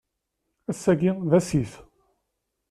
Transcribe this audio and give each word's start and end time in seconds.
Ass-agi 0.69 1.11
i 1.17 1.23
d 1.29 1.33
ass-is. 1.39 1.73